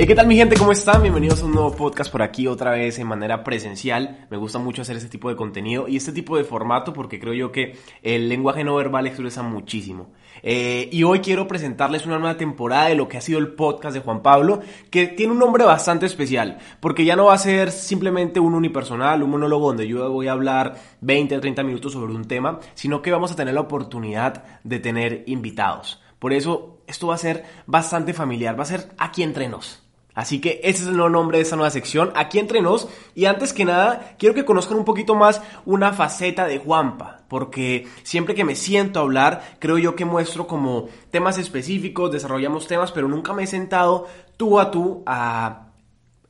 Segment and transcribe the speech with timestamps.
[0.00, 0.56] Hey, ¿qué tal mi gente?
[0.56, 1.02] ¿Cómo están?
[1.02, 4.28] Bienvenidos a un nuevo podcast por aquí otra vez en manera presencial.
[4.30, 7.34] Me gusta mucho hacer este tipo de contenido y este tipo de formato porque creo
[7.34, 10.12] yo que el lenguaje no verbal expresa muchísimo.
[10.44, 13.92] Eh, y hoy quiero presentarles una nueva temporada de lo que ha sido el podcast
[13.92, 17.72] de Juan Pablo, que tiene un nombre bastante especial, porque ya no va a ser
[17.72, 22.14] simplemente un unipersonal, un monólogo donde yo voy a hablar 20 o 30 minutos sobre
[22.14, 26.00] un tema, sino que vamos a tener la oportunidad de tener invitados.
[26.20, 29.87] Por eso esto va a ser bastante familiar, va a ser aquí entre nos.
[30.18, 32.88] Así que ese es el nuevo nombre de esta nueva sección, aquí entre nos.
[33.14, 37.86] Y antes que nada, quiero que conozcan un poquito más una faceta de Juanpa, porque
[38.02, 42.90] siempre que me siento a hablar, creo yo que muestro como temas específicos, desarrollamos temas,
[42.90, 45.67] pero nunca me he sentado tú a tú a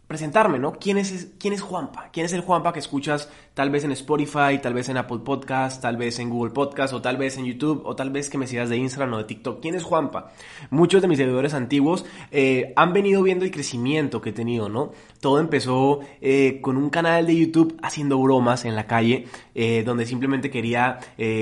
[0.09, 0.73] presentarme, ¿no?
[0.73, 2.09] ¿Quién es, ¿Quién es Juanpa?
[2.11, 5.83] ¿Quién es el Juanpa que escuchas tal vez en Spotify, tal vez en Apple Podcast,
[5.83, 8.47] tal vez en Google Podcast, o tal vez en YouTube, o tal vez que me
[8.47, 9.61] sigas de Instagram o de TikTok?
[9.61, 10.33] ¿Quién es Juanpa?
[10.71, 14.93] Muchos de mis seguidores antiguos eh, han venido viendo el crecimiento que he tenido, ¿no?
[15.21, 20.07] Todo empezó eh, con un canal de YouTube haciendo bromas en la calle, eh, donde
[20.07, 21.01] simplemente quería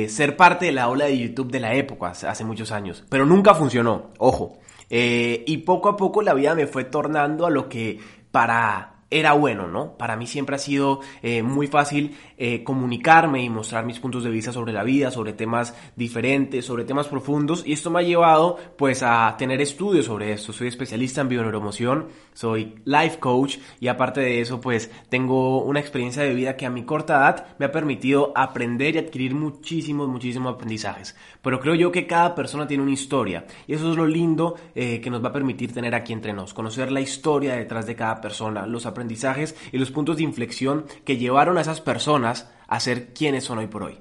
[0.08, 3.04] ser parte de la ola de YouTube de la época, hace muchos años.
[3.08, 4.58] Pero nunca funcionó, ojo.
[4.88, 8.00] y poco a poco la vida me fue tornando a lo que
[8.36, 9.96] para era bueno, ¿no?
[9.96, 14.30] Para mí siempre ha sido eh, muy fácil eh, comunicarme y mostrar mis puntos de
[14.30, 18.58] vista sobre la vida, sobre temas diferentes, sobre temas profundos y esto me ha llevado
[18.76, 20.52] pues a tener estudios sobre esto.
[20.52, 26.24] Soy especialista en bioneuromoción, soy life coach y aparte de eso pues tengo una experiencia
[26.24, 30.54] de vida que a mi corta edad me ha permitido aprender y adquirir muchísimos, muchísimos
[30.54, 31.16] aprendizajes.
[31.42, 35.00] Pero creo yo que cada persona tiene una historia y eso es lo lindo eh,
[35.00, 38.20] que nos va a permitir tener aquí entre nos, conocer la historia detrás de cada
[38.20, 43.12] persona, los aprendizajes y los puntos de inflexión que llevaron a esas personas a ser
[43.12, 43.98] quienes son hoy por hoy.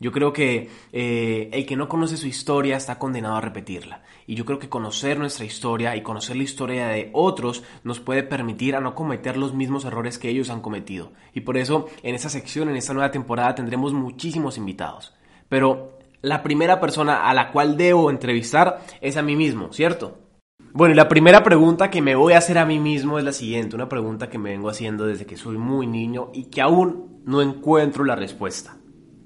[0.00, 4.02] Yo creo que eh, el que no conoce su historia está condenado a repetirla.
[4.28, 8.22] Y yo creo que conocer nuestra historia y conocer la historia de otros nos puede
[8.22, 11.12] permitir a no cometer los mismos errores que ellos han cometido.
[11.34, 15.14] Y por eso en esta sección, en esta nueva temporada, tendremos muchísimos invitados.
[15.48, 20.27] Pero la primera persona a la cual debo entrevistar es a mí mismo, ¿cierto?
[20.72, 23.32] Bueno, y la primera pregunta que me voy a hacer a mí mismo es la
[23.32, 27.22] siguiente, una pregunta que me vengo haciendo desde que soy muy niño y que aún
[27.24, 28.76] no encuentro la respuesta.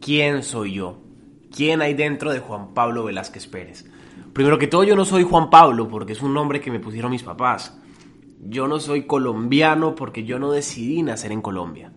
[0.01, 1.03] ¿Quién soy yo?
[1.55, 3.85] ¿Quién hay dentro de Juan Pablo Velázquez Pérez?
[4.33, 7.11] Primero que todo, yo no soy Juan Pablo porque es un nombre que me pusieron
[7.11, 7.77] mis papás.
[8.41, 11.93] Yo no soy colombiano porque yo no decidí nacer en Colombia.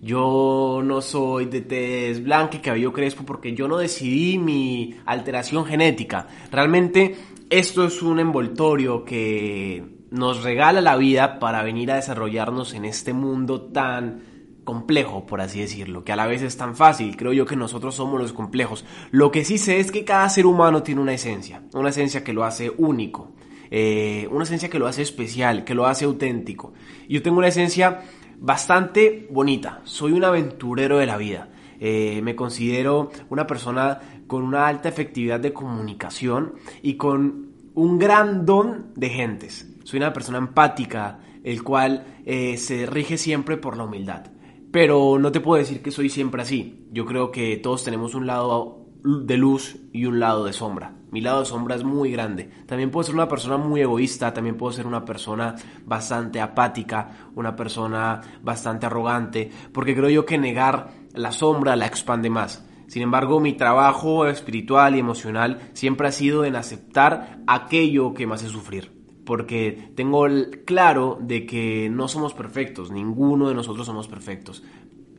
[0.00, 5.64] Yo no soy de tez blanca y cabello crespo porque yo no decidí mi alteración
[5.64, 6.26] genética.
[6.50, 7.16] Realmente
[7.50, 13.12] esto es un envoltorio que nos regala la vida para venir a desarrollarnos en este
[13.12, 14.22] mundo tan
[14.64, 17.16] complejo, por así decirlo, que a la vez es tan fácil.
[17.16, 18.84] Creo yo que nosotros somos los complejos.
[19.10, 22.32] Lo que sí sé es que cada ser humano tiene una esencia, una esencia que
[22.32, 23.32] lo hace único,
[23.70, 26.72] eh, una esencia que lo hace especial, que lo hace auténtico.
[27.08, 28.02] Yo tengo una esencia
[28.38, 31.48] bastante bonita, soy un aventurero de la vida.
[31.80, 38.46] Eh, me considero una persona con una alta efectividad de comunicación y con un gran
[38.46, 39.70] don de gentes.
[39.84, 44.26] Soy una persona empática, el cual eh, se rige siempre por la humildad.
[44.70, 46.88] Pero no te puedo decir que soy siempre así.
[46.90, 50.94] Yo creo que todos tenemos un lado de luz y un lado de sombra.
[51.10, 52.50] Mi lado de sombra es muy grande.
[52.66, 57.54] También puedo ser una persona muy egoísta, también puedo ser una persona bastante apática, una
[57.54, 62.66] persona bastante arrogante, porque creo yo que negar la sombra la expande más.
[62.86, 68.34] Sin embargo, mi trabajo espiritual y emocional siempre ha sido en aceptar aquello que me
[68.34, 68.92] hace sufrir.
[69.24, 70.26] Porque tengo
[70.66, 74.62] claro de que no somos perfectos, ninguno de nosotros somos perfectos.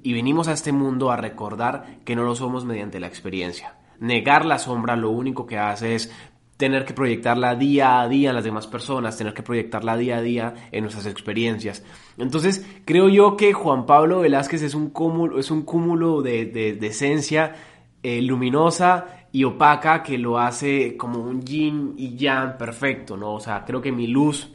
[0.04, 3.80] Y venimos a este mundo a recordar que no lo somos mediante la experiencia.
[4.00, 6.12] Negar la sombra lo único que hace es
[6.58, 10.22] tener que proyectarla día a día en las demás personas, tener que proyectarla día a
[10.22, 11.84] día en nuestras experiencias.
[12.18, 17.56] Entonces, creo yo que Juan Pablo Velázquez es un cúmulo, es un cúmulo de, esencia
[18.04, 23.34] eh, luminosa y opaca que lo hace como un yin y yang perfecto, ¿no?
[23.34, 24.50] O sea, creo que mi luz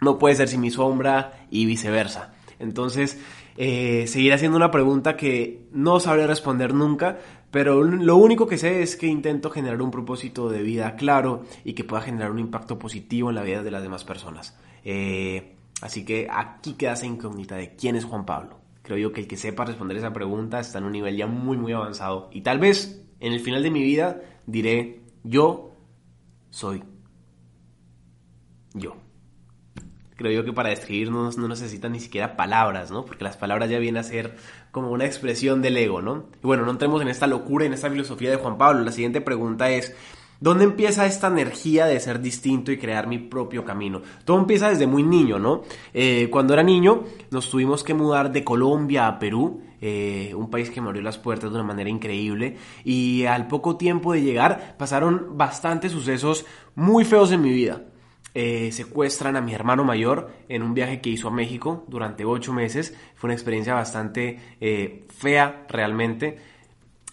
[0.00, 2.32] no puede ser sin mi sombra y viceversa.
[2.58, 3.20] Entonces,
[3.58, 7.18] eh, seguir haciendo una pregunta que no sabré responder nunca,
[7.56, 11.72] Pero lo único que sé es que intento generar un propósito de vida claro y
[11.72, 14.58] que pueda generar un impacto positivo en la vida de las demás personas.
[14.84, 18.58] Eh, así que aquí queda esa incógnita de quién es Juan Pablo.
[18.82, 21.56] Creo yo que el que sepa responder esa pregunta está en un nivel ya muy,
[21.56, 22.28] muy avanzado.
[22.30, 25.70] Y tal vez en el final de mi vida diré, yo
[26.50, 26.84] soy
[28.74, 28.96] yo.
[30.16, 33.04] Creo yo que para describirnos no necesitan ni siquiera palabras, ¿no?
[33.04, 34.36] Porque las palabras ya vienen a ser
[34.70, 36.24] como una expresión del ego, ¿no?
[36.42, 38.82] Y bueno, no entremos en esta locura, en esta filosofía de Juan Pablo.
[38.82, 39.94] La siguiente pregunta es,
[40.38, 44.02] ¿Dónde empieza esta energía de ser distinto y crear mi propio camino?
[44.24, 45.62] Todo empieza desde muy niño, ¿no?
[45.94, 50.68] Eh, cuando era niño nos tuvimos que mudar de Colombia a Perú, eh, un país
[50.68, 54.76] que me abrió las puertas de una manera increíble y al poco tiempo de llegar
[54.78, 57.82] pasaron bastantes sucesos muy feos en mi vida.
[58.38, 62.52] Eh, secuestran a mi hermano mayor en un viaje que hizo a México durante ocho
[62.52, 62.94] meses.
[63.14, 64.38] Fue una experiencia bastante
[65.08, 66.36] fea realmente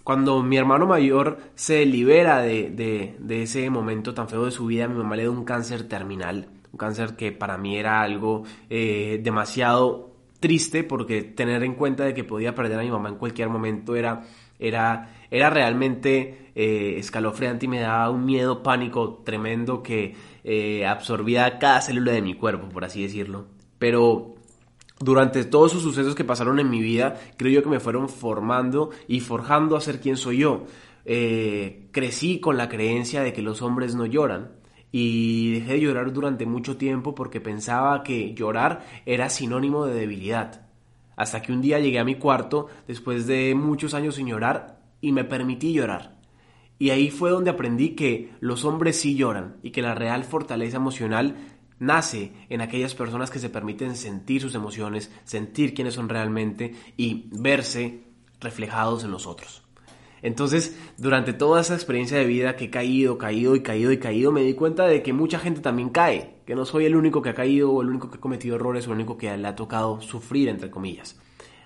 [0.04, 4.96] cuando mi hermano mayor se libera de, ese momento tan feo de su vida, mi
[4.96, 10.12] mamá le da un cáncer terminal, un cáncer que para mí era algo eh, demasiado
[10.42, 13.96] triste porque tener en cuenta de que podía perder a mi mamá en cualquier momento
[13.96, 14.24] era,
[14.60, 21.58] era, era realmente eh, escalofriante y me daba un miedo, pánico tremendo que eh, absorbía
[21.60, 23.48] cada célula de mi cuerpo, por así decirlo.
[23.80, 24.36] Pero
[25.00, 28.92] durante todos esos sucesos que pasaron en mi vida, creo yo que me fueron formando
[29.08, 30.66] y forjando a ser quien soy yo.
[31.06, 34.52] Eh, crecí con la creencia de que los hombres no lloran
[34.92, 40.68] y dejé de llorar durante mucho tiempo porque pensaba que llorar era sinónimo de debilidad.
[41.16, 45.12] Hasta que un día llegué a mi cuarto después de muchos años sin llorar y
[45.12, 46.18] me permití llorar.
[46.80, 50.78] Y ahí fue donde aprendí que los hombres sí lloran y que la real fortaleza
[50.78, 51.36] emocional
[51.80, 57.30] nace en aquellas personas que se permiten sentir sus emociones, sentir quiénes son realmente y
[57.32, 58.04] verse
[58.40, 59.63] reflejados en los otros.
[60.24, 64.32] Entonces, durante toda esa experiencia de vida que he caído, caído y caído y caído,
[64.32, 67.30] me di cuenta de que mucha gente también cae, que no soy el único que
[67.30, 69.56] ha caído o el único que ha cometido errores o el único que le ha
[69.56, 71.20] tocado sufrir, entre comillas.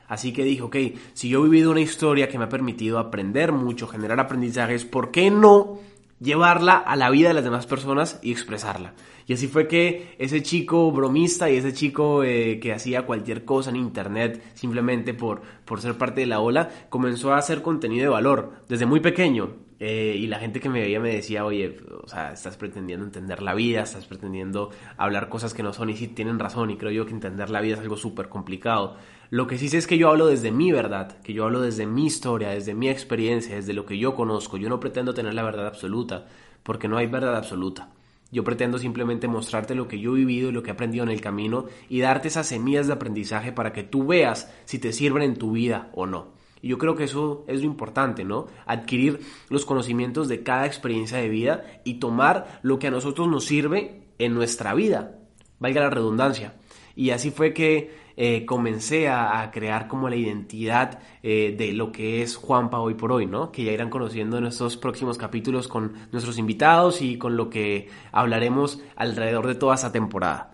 [0.07, 0.75] Así que dije, ok,
[1.13, 5.11] si yo he vivido una historia que me ha permitido aprender mucho, generar aprendizajes, ¿por
[5.11, 5.79] qué no
[6.19, 8.93] llevarla a la vida de las demás personas y expresarla.
[9.27, 13.69] Y así fue que ese chico bromista y ese chico eh, que hacía cualquier cosa
[13.69, 18.09] en internet simplemente por, por ser parte de la ola, comenzó a hacer contenido de
[18.09, 19.66] valor desde muy pequeño.
[19.79, 23.43] Eh, y la gente que me veía me decía, oye, o sea, estás pretendiendo entender
[23.43, 26.91] la vida, estás pretendiendo hablar cosas que no son y sí tienen razón y creo
[26.91, 28.95] yo que entender la vida es algo súper complicado.
[29.29, 31.85] Lo que sí sé es que yo hablo desde mi verdad, que yo hablo desde
[31.85, 34.57] mi historia, desde mi experiencia, desde lo que yo conozco.
[34.57, 36.25] Yo no pretendo tener la verdad absoluta,
[36.63, 37.89] porque no hay verdad absoluta.
[38.31, 41.11] Yo pretendo simplemente mostrarte lo que yo he vivido y lo que he aprendido en
[41.11, 45.23] el camino y darte esas semillas de aprendizaje para que tú veas si te sirven
[45.23, 46.36] en tu vida o no.
[46.67, 48.47] Yo creo que eso es lo importante, ¿no?
[48.65, 53.45] Adquirir los conocimientos de cada experiencia de vida y tomar lo que a nosotros nos
[53.45, 55.19] sirve en nuestra vida,
[55.59, 56.55] valga la redundancia.
[56.95, 62.23] Y así fue que eh, comencé a, crear como la identidad eh, de lo que
[62.23, 63.51] es Juanpa hoy por hoy, ¿no?
[63.51, 67.89] Que ya irán conociendo en estos próximos capítulos con nuestros invitados y con lo que
[68.11, 70.51] hablaremos alrededor de toda esa temporada.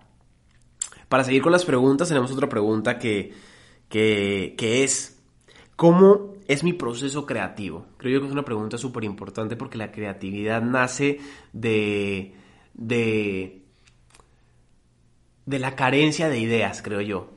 [1.07, 3.31] Para seguir con las preguntas, tenemos otra pregunta que,
[3.88, 5.12] que es,
[5.83, 7.88] ¿Cómo es mi proceso creativo?
[7.97, 11.19] Creo yo que es una pregunta súper importante porque la creatividad nace
[11.51, 12.35] de,
[12.74, 13.65] de,
[15.45, 17.31] de la carencia de ideas, creo yo.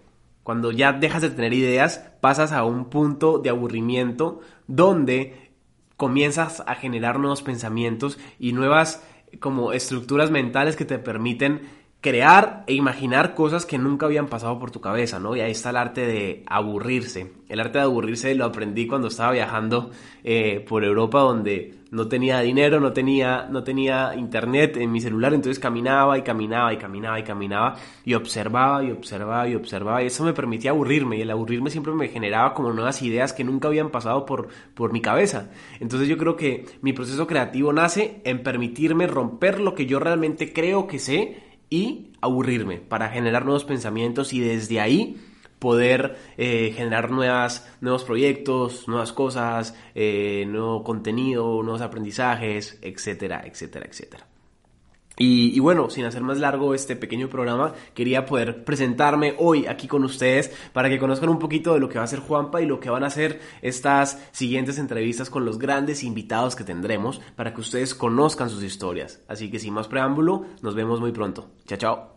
[0.45, 4.39] Cuando ya dejas de tener ideas, pasas a un punto de aburrimiento
[4.69, 5.51] donde
[5.97, 9.03] comienzas a generar nuevos pensamientos y nuevas
[9.41, 11.63] como estructuras mentales que te permiten
[12.07, 15.35] crear e imaginar cosas que nunca habían pasado por tu cabeza, ¿no?
[15.35, 17.33] Y ahí está el arte de aburrirse.
[17.49, 19.91] El arte de aburrirse lo aprendí cuando estaba viajando
[20.23, 25.35] eh, por Europa, donde no tenía dinero, no tenía, no tenía internet en mi celular,
[25.35, 30.07] entonces caminaba y caminaba y caminaba y caminaba y observaba y observaba y observaba y
[30.07, 33.67] eso me permitía aburrirme y el aburrirme siempre me generaba como nuevas ideas que nunca
[33.67, 35.51] habían pasado por, por mi cabeza.
[35.81, 40.53] Entonces yo creo que mi proceso creativo nace en permitirme romper lo que yo realmente
[40.53, 45.17] creo que sé y aburrirme para generar nuevos pensamientos y desde ahí
[45.59, 53.87] poder eh, generar nuevas, nuevos proyectos, nuevas cosas, eh, nuevo contenido, nuevos aprendizajes, etcétera, etcétera,
[53.87, 54.27] etcétera.
[55.19, 60.05] Y, bueno, sin hacer más largo este pequeño programa, quería poder presentarme hoy aquí con
[60.05, 62.81] ustedes para que conozcan un poquito de lo que va a ser Juanpa y lo
[62.81, 67.63] que van a ser estas siguientes entrevistas con los grandes invitados que tendremos para que
[67.63, 69.23] ustedes conozcan sus historias.
[69.27, 71.51] Así que sin más preámbulo, nos vemos muy pronto.
[71.67, 72.16] Chao, chao.